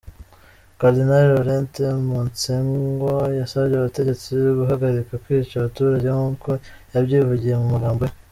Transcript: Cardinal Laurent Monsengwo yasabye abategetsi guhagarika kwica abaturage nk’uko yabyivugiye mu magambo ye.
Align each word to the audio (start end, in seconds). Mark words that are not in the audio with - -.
Cardinal 0.79 1.23
Laurent 1.29 1.73
Monsengwo 2.07 3.13
yasabye 3.39 3.75
abategetsi 3.77 4.29
guhagarika 4.59 5.13
kwica 5.23 5.53
abaturage 5.57 6.07
nk’uko 6.15 6.49
yabyivugiye 6.93 7.53
mu 7.61 7.67
magambo 7.75 8.01
ye. 8.07 8.13